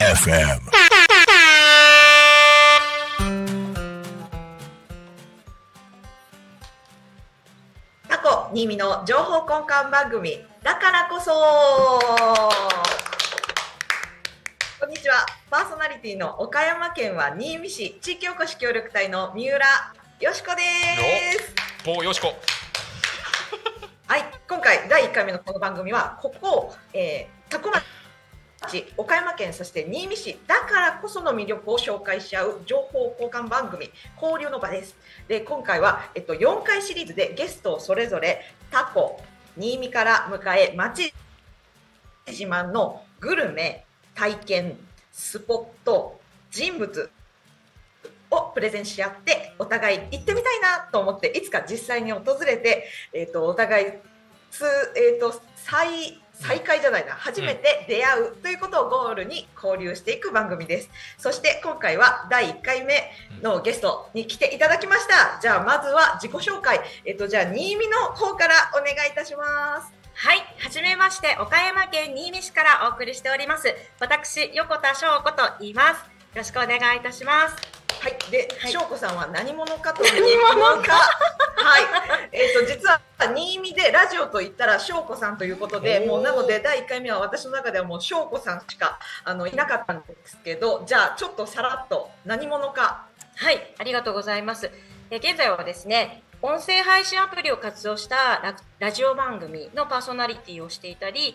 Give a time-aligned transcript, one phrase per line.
[0.00, 0.58] FM.
[8.08, 11.30] タコ新見の情報交換番組だからこそ
[14.80, 19.64] こんにちはパーソナリティの岡山県は新見市地域おこし協力隊の三浦
[20.18, 20.62] よしこで
[21.38, 22.34] すぽよしこ。
[24.08, 27.70] はい今回第1回目のこの番組はここ、えー、タコ
[28.60, 33.88] 町岡山県そして新見市だからこその魅力を紹介し合う情報交換番組
[34.20, 34.96] 交流の場です。
[35.28, 39.22] で今回は、えっと、4回シリーズでゲストをそれぞれタコ
[39.56, 41.12] 新見から迎え町
[42.26, 44.76] 自慢のグルメ体験
[45.12, 46.18] スポット
[46.50, 47.12] 人物
[48.56, 53.86] プレゼンし合ってお互い行ってみたいなと思っていつか実際に訪れて、えっとお互い
[54.50, 54.64] つ、
[54.96, 57.12] えー、と再再会じゃないな。
[57.12, 60.90] 初めて出会うということをゴールに交流していく番組です。
[61.18, 63.10] そして今回は第1回目
[63.42, 65.38] のゲストに来ていただきました。
[65.42, 66.80] じゃあまずは自己紹介。
[67.04, 69.92] えっ、とじゃあ新見の方からお願いいたします。
[70.14, 73.74] はい、はじめまして、岡山県新見市からお送りしております。
[74.00, 75.98] 私、横田翔子と言います。
[75.98, 76.04] よ
[76.36, 77.75] ろしくお願いいたします。
[78.06, 78.72] はい、で、はい。
[78.72, 81.82] 翔子さんは何者かという 何者か、はい、
[82.30, 94.70] えっ、と実は新見でラジオと言ったら翔子さんということで、もうなので第1回目は私の中ではもう翔子さんしかあのいなかったんですけど、じゃあちょっとさらっと何者か、はい、ありがとうございます。
[95.10, 101.34] え現在はですね、音声配信アプリを活用したララジオ番組のパーソナリティをしていたり、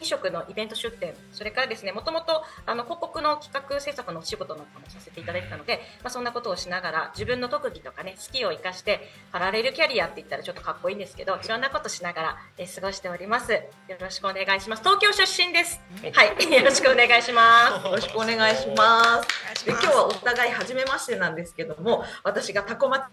[0.00, 9.00] 飲食のイベント出店、それからですね、もともとあの広告の企画制作のお仕事なんかもさせていただいてたので、まあ、そんなことをしながら自分の特技とかね、好きを生かして
[9.32, 13.52] パラレルキャリアって言ったらちょっとかっこいいんですけど、いろんなことしながら、え過ごしております。
[13.52, 13.60] よ
[13.98, 14.82] ろしくお願いします。
[14.82, 15.80] 東京出身です。
[16.12, 17.86] はい、 よろしくお願いします。
[17.86, 19.22] よろしくお願いしま
[19.54, 19.64] す。
[19.64, 23.06] で今日はお互い初めましてなんですけども、私がタコ町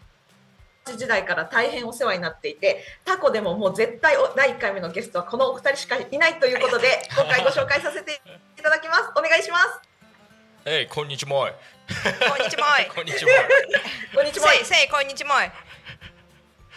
[0.92, 8.22] 時代から大変お世話になっていて、タコでももう絶対お第1回目のゲストはこのお二人しかいないということで、 今回ご紹介させて
[8.58, 9.04] いただきます。
[9.16, 9.80] お願いします。
[10.66, 12.86] えいこんにちもいこんにちもい。
[12.96, 13.34] こんにちもい
[14.16, 14.48] こんにちは。
[14.48, 15.52] せいせいこんにちもい。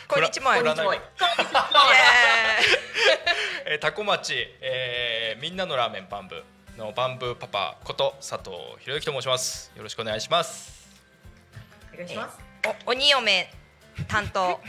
[0.09, 0.59] こんにちもい。
[0.59, 1.01] こんにちは。
[3.67, 10.89] えー、タコ町、えー、みんなのラーメンバンブーのバンブーパパこと佐藤博之と申しますよろしくお願いします
[11.93, 12.39] お願いします。
[12.87, 13.51] お鬼嫁
[14.09, 14.61] 担当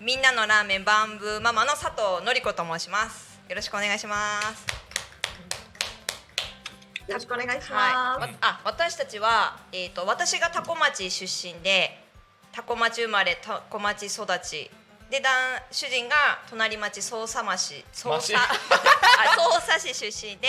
[0.00, 3.40] みんなのラーメンバンブーママの佐藤のり子と申します。
[3.48, 4.66] よろしくお願いします。
[7.08, 8.20] よろしくお願いしはい。
[8.20, 8.32] ます。
[8.32, 12.04] わあ私たちはえっ、と私がタコ町出身で
[12.52, 14.70] タコ町生まれタコ町育ち。
[15.10, 16.16] でだん主人が
[16.50, 18.40] 隣町匝瑳町匝瑳あ
[19.36, 20.48] 匝瑳市出身で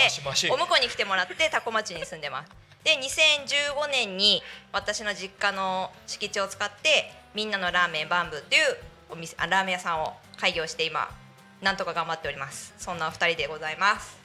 [0.50, 2.50] お婿に来てもらってタコ町に住んでます
[2.82, 8.62] で2015年に私の実家の敷地を使ってみんなのラーメンバンブーっていう
[9.10, 11.08] お店あラーメン屋さんを開業して今
[11.62, 12.74] なんとか頑張っております。
[12.78, 14.18] そんなお二人でございます。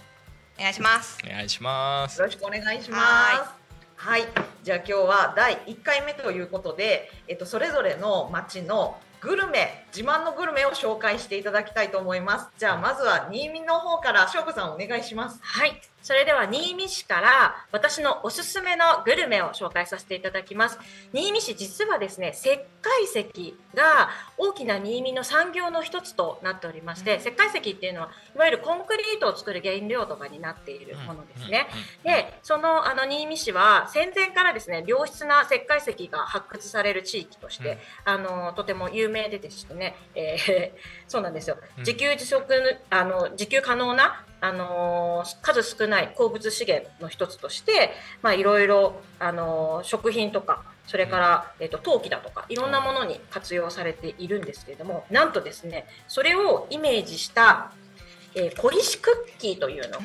[0.58, 1.18] お願いします。
[1.26, 2.20] お願いします。
[2.20, 3.64] よろしくお願いします。
[3.96, 4.24] はい、
[4.64, 12.48] じゃあ今日は第1回目ということで、えっと、それぞれの町のグルメ自慢のグルメを紹介していただきたいと思います。
[12.58, 15.40] じゃあまずは新見の方から翔子さんお願いします。
[15.44, 15.80] はい。
[16.02, 20.78] それでは新見市から私のおすすめのグルメを紹介させていただきます。
[21.14, 31.68] 新見市実はですね、石灰石が大きな新見の産業の一つとなっておりまして、石灰石っていうのはいわゆるコンクリートを作る原料とかになっているものですね。
[32.04, 40.72] で、そのあの新見市は戦前からですね、良質な石灰石が発掘される地域として、あのとても有名ででしてね、えー
[41.08, 41.58] そうなんですよ。
[41.78, 42.44] 自給自足
[42.90, 50.64] あの自給可能なあのー数少ない鉱物資源の一つとして、まあいろいろあのー食品とか。
[50.86, 57.72] それから、えっと陶器だとかいろんなものに活用されているんですけれどもなんとですねそれをイメージした、
[58.36, 60.00] えー、小石クッキーというの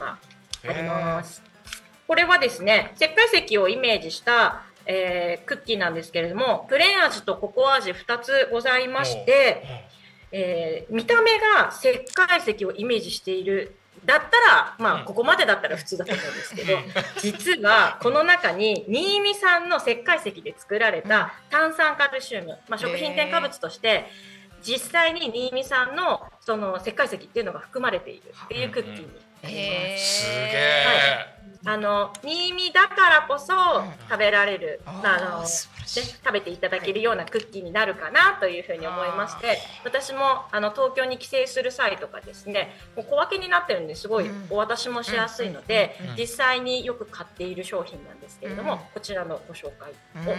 [0.00, 0.16] が
[0.64, 1.52] あります。
[2.12, 9.62] これはですね、石灰石をイメージした、えークッキーなんですけれども、プレーン味とココア味2つございまして、
[10.32, 13.76] えー見た目が石灰石をイメージしている。
[14.04, 16.78] だったら、まあ、ここまでだったら普通だと思うんですけど、
[17.20, 24.06] 実はこの中に新見産の石灰石で作られた炭酸カルシウム、まあ、食品添加物として
[24.62, 28.96] 実際に新見さんのその石灰石っていうのが含まれているっていうクッキーに
[29.42, 30.22] なります。
[30.22, 33.52] すげえ、あの新見だからこそ
[34.08, 40.18] 食べられる、まああのね、食べていただけるようなクッキーになるかなというふうに思いまして私も
[40.50, 48.78] あの東京に帰省する際とかですねもう小分けになってるんですごいお渡しもしやすいので、うん実際によく買っている商品なんですけれども、うん。
[48.94, 49.94] こちらのご紹介を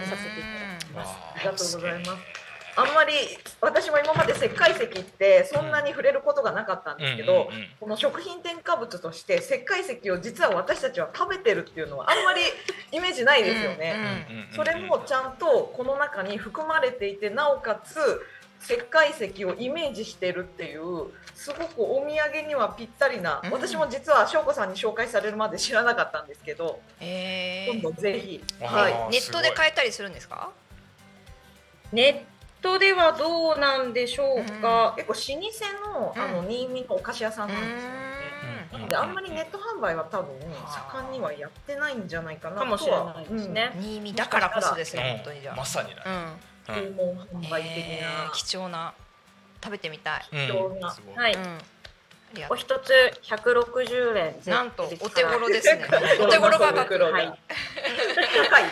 [0.06, 1.10] させていただきます。
[1.34, 2.43] ありがとうございます。
[2.76, 3.12] あんまり
[3.60, 7.54] 私も今まで石灰石ってそんなに触れることがなかったんですけど、うん。
[7.54, 12.40] うんうんこの食品添加物として石灰石を実は私たちは食べてるっていうのはあんまり
[12.92, 13.94] イメージないですよね。
[14.30, 18.22] うんうんうんそれもちゃんとこの中に含まれていてなおかつ
[18.62, 23.50] 石灰石をイメージしてるっていうすごくお土産にはぴったりな、うん。
[23.50, 30.50] 私も実は翔子さんに紹介されるまで知らなかったんですけど、え今度ぜひ、はい、ネットで買えたりするんですか？
[31.92, 32.33] ネッ
[32.64, 36.48] トではどうなんでしょうか、結構老舗のあのうん。
[36.48, 37.96] 新見のお菓子屋さんなんですよね。
[38.72, 38.78] うん。
[38.78, 40.34] なのであんまりネット販売は多分
[40.90, 43.76] 盛んにはやってないんじゃないかなかもしれないですね。
[43.78, 45.94] 新見だからこそですねうん本当にじゃまさにう
[46.66, 48.94] 注文販売的えなー貴重な
[49.62, 50.28] 食べてみたい。
[50.32, 50.46] うん。
[50.46, 50.96] 貴重な。
[51.14, 51.36] はい、
[52.50, 52.92] お一つ
[53.22, 55.84] 160円税なんと別お手頃ですね。
[56.20, 56.94] お手頃価格。
[57.02, 57.38] はい。
[58.48, 58.64] 高い。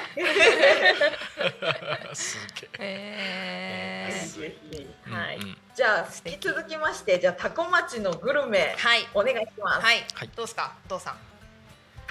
[2.14, 4.08] すげえ。
[4.10, 4.12] ー。
[4.12, 5.10] ぜひぜひえ。
[5.14, 5.38] はい。
[5.74, 9.06] じゃあ引き続きましてじゃあタコ町のグルメはい。
[9.14, 9.84] お願いします。
[9.84, 10.04] はい。
[10.14, 10.30] はい。
[10.34, 10.72] どうですか？
[10.86, 11.16] お父さん。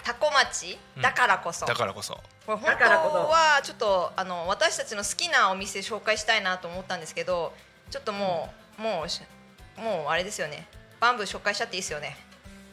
[0.03, 1.65] タコ町だからこそ。
[1.65, 2.13] だからこそ。
[2.45, 3.17] これ本当だからこそ。
[3.27, 7.53] はちょっとあの私たちの好きなお店紹介したいなと思ったんですけど
[7.91, 9.21] ちょっともう、もうし
[9.77, 10.67] もうあれですよね
[11.01, 12.15] バンブー紹介しちゃっていいですよね。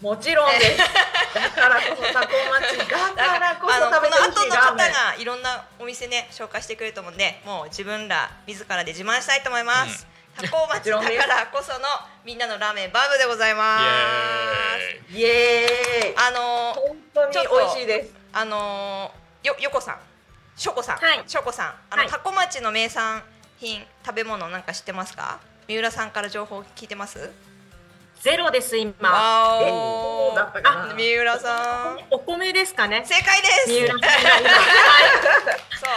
[0.02, 0.78] もちろんです。
[1.34, 2.28] だからこそタコ
[2.60, 2.86] 町だ
[3.26, 4.92] からこそあの食べてほしこの後の方いラーメン。
[4.92, 11.88] がいろんなお店ね紹介してくれると思うんでもう自分ら自らで自慢したいと思います、タコ町だからこその
[12.22, 13.84] みんなのラーメンバンブーでございイます。
[15.16, 16.14] エイエーイ。
[16.16, 16.80] あのー
[17.14, 18.10] 本当に美味しいです。
[18.34, 20.00] あのー、よよこさん。
[20.54, 21.24] しょこさん、はい。
[21.26, 21.74] しょこさん。
[21.90, 22.10] あの、はい。
[22.10, 23.22] タコ町の名産
[23.58, 25.40] 品食べ物なんか知ってますか？
[25.66, 27.32] 三浦さんから情報聞いてます？
[28.20, 28.92] ゼロです今。
[29.02, 32.04] あえそうだったかな三浦さん。
[32.10, 33.04] お米ですかね。
[33.06, 33.68] 正解です。
[33.68, 34.06] 三浦さん そ
[35.86, 35.90] う。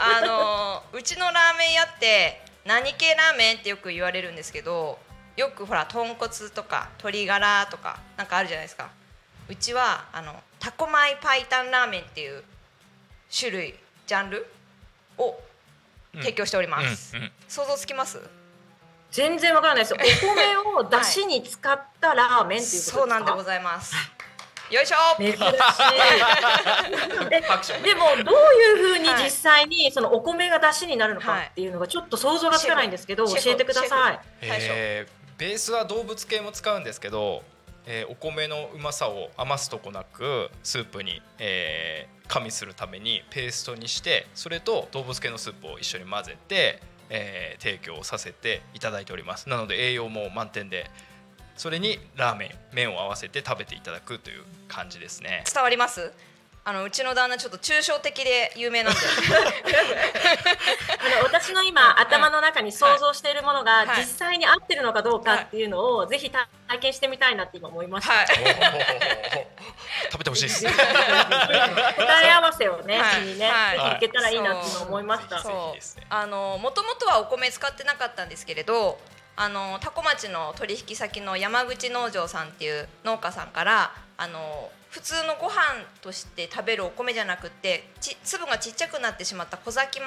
[0.00, 4.98] あのーうちのラーメン屋って何系ラーメンってよく言われるんですけど
[5.36, 8.88] よくほら豚骨とか鶏ガラとかなんかあるじゃないですか。
[9.48, 12.42] うちはあのタコ米パイタンラーメンっていう
[13.36, 14.50] 種類ジャンル
[15.18, 15.38] を
[16.14, 17.32] 提供しております、うんうん。
[17.48, 18.18] 想像つきます？
[19.10, 19.94] 全然わからないです。
[19.94, 22.98] お米を出汁に使ったラーメンっていうことですか？
[22.98, 23.94] そうなんでございます。
[24.70, 24.96] よいしょ。
[25.16, 25.38] 珍しい。
[27.82, 29.24] でもどういうふうにはい。
[29.24, 34.20] 実際にそのお米が出汁になるのかっていうのがちょっと想像がつかないんですけど教えてください。
[34.42, 37.44] えーベースは動物系も使うんですけど、
[37.86, 49.48] えーお米のうまさを余すとこなくスープに、えー加味するためにペーストにしてそれと動物系のスープを一緒に混ぜて、えー提供させていただいております。
[49.48, 50.88] なので栄養も満点で
[51.56, 55.42] それにラーメン麺を合わせて食べていただくという感じですね。
[55.52, 56.12] 伝わります？
[56.68, 59.00] あのうちの旦那ちょっと抽象的で有名なんで。
[61.00, 64.00] あの私の今頭の中に想像しているものがはい。
[64.00, 66.46] 実際に合ってるのかどうかっていうのをぜひ体
[66.78, 68.26] 験してみたいなって今思いました、はい。
[70.12, 70.66] 食べてほしいです。
[70.68, 70.72] 答
[72.22, 73.20] え合わせをね、はい。
[73.22, 73.78] 日にね、はい。
[73.78, 75.42] ぜひいけたらいいなって今思いました。
[76.10, 78.98] あのもともとはお米使ってなかったんですけれど
[79.40, 85.54] あの多古町の取引先の山口農場さんっていう農家さんからあの普通のご飯
[86.02, 90.06] として食べるお米じゃなくってち粒がちっちゃくなってしまった小咲米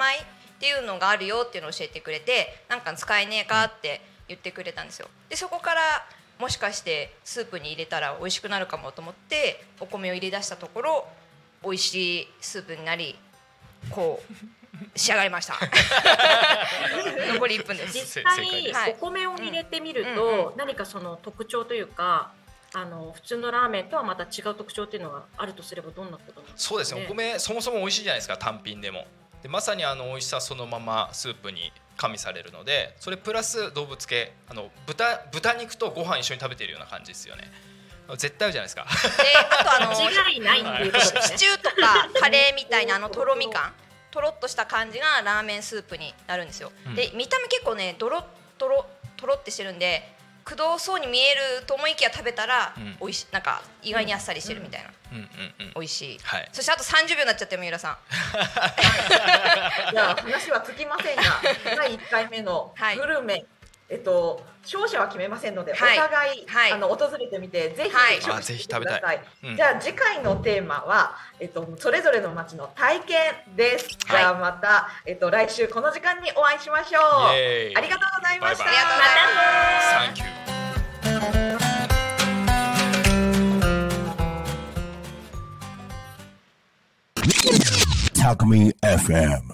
[0.60, 5.08] ていうのがあるよっていうのを教えてくれてなんか使えねえかって言ってくれたんですよ。
[5.30, 5.80] でそこから
[6.38, 11.06] もしかしてスープに入れたら美味しくなるかもと思ってお米を入れ出したところ
[11.62, 13.18] 美味しいスープになり
[13.92, 15.54] こう仕上がりました。
[17.34, 18.18] 残り1分です。
[18.18, 18.24] 実
[18.72, 22.32] 際お米を入れてみるうんと何かその特徴というか
[22.74, 28.36] あの普通のラーメンとはまた違う特徴っていうのがあるとすればどんなことなんですかそうですねねお米そもそも美味しいじゃないですか。
[28.36, 29.06] 単品でも。
[29.42, 34.32] でまさにあの美味しさそのままスープに加味されるのでそれプラス動物系。
[34.48, 37.50] あの豚豚肉とご飯一緒に食べてるような感じですよね。
[38.16, 38.86] 絶対じゃないですか。
[39.22, 41.22] であとあの間違いないっていうことですね。
[41.22, 43.72] シチューとかカレーみたいなあのとろみ感
[44.12, 46.94] とろっとした感じがラーメンスープになるんですよ、うん。
[46.94, 48.22] で見た目結構ねドロ
[48.58, 50.14] ドロとろってしてるんで
[50.44, 52.96] くどそうに見えると思いきや食べたら、うん。
[53.00, 55.18] 美味しいなんか意外にあっさりしてるみたいな、うん。
[55.18, 55.24] うん。
[55.24, 55.72] うん。
[55.74, 56.48] 美味しい、はい。
[56.52, 57.96] そしてあと30秒になっちゃって三浦さん。
[59.92, 61.22] いや話はつきませんが
[61.76, 63.44] 第1回目のはいグルメ、
[63.92, 69.20] えっと勝者は決めませんので、はいお互い、はいあの訪れてみてぜひはいぜひしてみてください。
[69.44, 73.18] うんじゃあ次回のテーマはえっとそれぞれの街の体験
[73.54, 73.98] です。
[74.06, 77.02] はいじゃあまたえっと来週この時間にお会いしましょう。
[77.02, 78.64] ありがとうございました。
[78.64, 79.50] バイバイありがとうございま
[79.82, 80.42] すサンキュー
[88.22, 89.42] Talk Me FM.